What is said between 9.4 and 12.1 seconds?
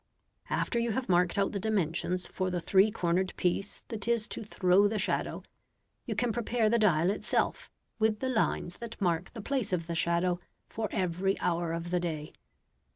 place of the shadow for every hour of the